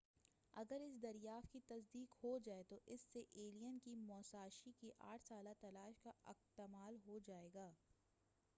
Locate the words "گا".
7.53-7.69